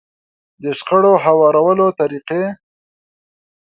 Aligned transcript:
د 0.61 0.63
شخړو 0.77 1.13
هوارولو 1.25 1.87
طريقې. 1.99 2.43